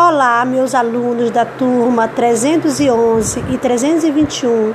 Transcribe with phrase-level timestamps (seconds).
[0.00, 4.72] Olá, meus alunos da turma 311 e 321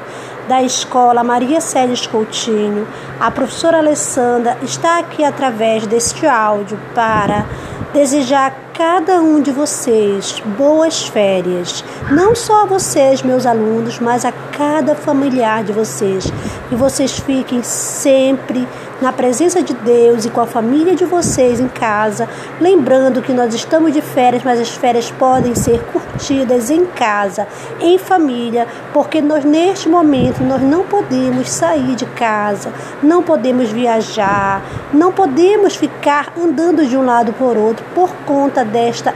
[0.50, 2.85] da Escola Maria Célia Coutinho.
[3.22, 7.46] A professora Alessandra está aqui através deste áudio para
[7.94, 11.85] desejar a cada um de vocês boas férias.
[12.11, 16.25] Não só a vocês, meus alunos, mas a cada familiar de vocês.
[16.73, 18.67] Que vocês fiquem sempre
[18.99, 22.27] na presença de Deus e com a família de vocês em casa,
[22.59, 27.47] lembrando que nós estamos de férias, mas as férias podem ser curtidas em casa,
[27.79, 34.64] em família, porque nós neste momento nós não podemos sair de casa, não podemos viajar,
[34.92, 39.14] não podemos ficar andando de um lado por outro por conta desta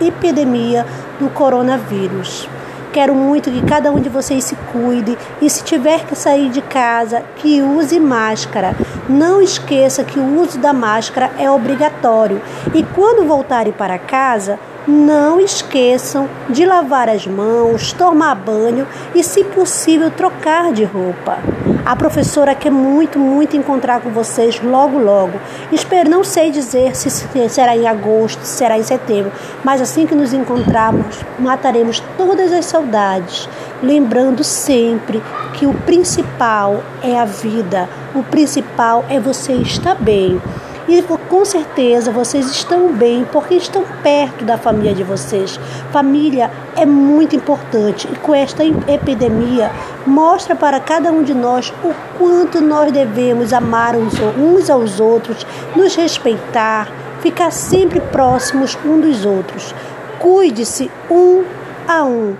[0.00, 0.86] epidemia
[1.18, 2.48] do coronavírus.
[2.92, 6.60] Quero muito que cada um de vocês se cuide e se tiver que sair de
[6.60, 8.76] casa, que use máscara.
[9.08, 12.42] Não esqueça que o uso da máscara é obrigatório.
[12.74, 19.44] E quando voltarem para casa, não esqueçam de lavar as mãos, tomar banho e, se
[19.44, 21.38] possível, trocar de roupa.
[21.84, 25.38] A professora quer muito, muito encontrar com vocês logo, logo.
[25.72, 27.10] Espero, não sei dizer se
[27.48, 29.32] será em agosto, se será em setembro,
[29.64, 33.48] mas assim que nos encontrarmos, mataremos todas as saudades,
[33.82, 35.22] lembrando sempre
[35.54, 40.40] que o principal é a vida, o principal é você estar bem.
[40.88, 45.58] E com certeza vocês estão bem porque estão perto da família de vocês.
[45.92, 49.70] Família é muito importante e com esta epidemia
[50.06, 55.94] mostra para cada um de nós o quanto nós devemos amar uns aos outros, nos
[55.94, 56.88] respeitar,
[57.20, 59.72] ficar sempre próximos um dos outros.
[60.18, 61.44] Cuide-se um
[61.86, 62.34] a um.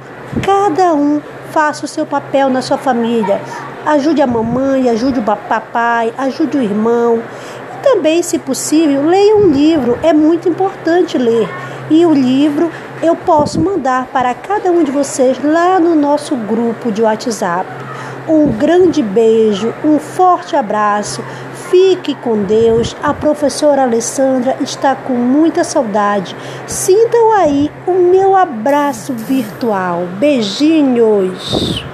[0.44, 1.20] Cada um
[1.52, 3.40] faça o seu papel na sua família.
[3.84, 7.20] Ajude a mamãe, ajude o papai, ajude o irmão.
[7.92, 11.46] Também, se possível, leia um livro, é muito importante ler.
[11.90, 12.70] E o livro
[13.02, 17.68] eu posso mandar para cada um de vocês lá no nosso grupo de WhatsApp.
[18.26, 21.22] Um grande beijo, um forte abraço.
[21.70, 22.96] Fique com Deus.
[23.02, 26.34] A professora Alessandra está com muita saudade.
[26.66, 30.06] Sintam aí o meu abraço virtual.
[30.18, 31.84] Beijinhos.